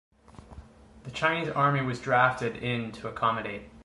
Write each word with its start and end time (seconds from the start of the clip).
The 1.03 1.11
Chinese 1.11 1.49
army 1.49 1.83
was 1.83 1.99
drafted 2.01 2.55
in 2.55 2.91
to 2.93 3.07
accommodate. 3.07 3.69